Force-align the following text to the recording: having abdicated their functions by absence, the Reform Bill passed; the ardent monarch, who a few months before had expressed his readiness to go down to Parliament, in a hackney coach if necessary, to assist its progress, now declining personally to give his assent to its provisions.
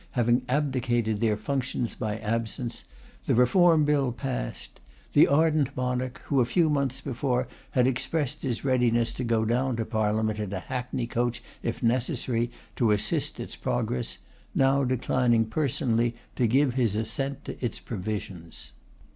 having 0.13 0.41
abdicated 0.49 1.19
their 1.19 1.37
functions 1.37 1.93
by 1.93 2.17
absence, 2.17 2.83
the 3.27 3.35
Reform 3.35 3.85
Bill 3.85 4.11
passed; 4.11 4.79
the 5.13 5.27
ardent 5.27 5.77
monarch, 5.77 6.19
who 6.25 6.39
a 6.41 6.45
few 6.45 6.71
months 6.71 7.01
before 7.01 7.47
had 7.77 7.85
expressed 7.85 8.41
his 8.41 8.65
readiness 8.65 9.13
to 9.13 9.23
go 9.23 9.45
down 9.45 9.75
to 9.75 9.85
Parliament, 9.85 10.39
in 10.39 10.51
a 10.53 10.59
hackney 10.59 11.05
coach 11.05 11.43
if 11.61 11.83
necessary, 11.83 12.49
to 12.77 12.89
assist 12.89 13.39
its 13.39 13.55
progress, 13.55 14.17
now 14.55 14.83
declining 14.83 15.45
personally 15.45 16.15
to 16.35 16.47
give 16.47 16.73
his 16.73 16.95
assent 16.95 17.45
to 17.45 17.63
its 17.63 17.79
provisions. 17.79 18.71